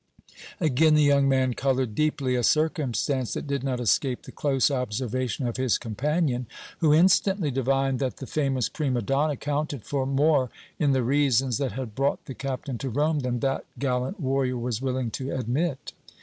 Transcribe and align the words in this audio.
Again 0.59 0.95
the 0.95 1.03
young 1.03 1.29
man 1.29 1.53
colored 1.53 1.93
deeply, 1.93 2.33
a 2.33 2.41
circumstance 2.41 3.33
that 3.35 3.45
did 3.45 3.63
not 3.63 3.79
escape 3.79 4.23
the 4.23 4.31
close 4.31 4.71
observation 4.71 5.45
of 5.45 5.57
his 5.57 5.77
companion, 5.77 6.47
who 6.79 6.91
instantly 6.91 7.51
divined 7.51 7.99
that 7.99 8.17
the 8.17 8.25
famous 8.25 8.67
prima 8.67 9.03
donna 9.03 9.37
counted 9.37 9.83
for 9.85 10.07
more 10.07 10.49
in 10.79 10.93
the 10.93 11.03
reasons 11.03 11.59
that 11.59 11.73
had 11.73 11.93
brought 11.93 12.25
the 12.25 12.33
Captain 12.33 12.79
to 12.79 12.89
Rome 12.89 13.19
than 13.19 13.41
that 13.41 13.65
gallant 13.77 14.19
warrior 14.19 14.57
was 14.57 14.81
willing 14.81 15.11
to 15.11 15.29
admit. 15.35 15.93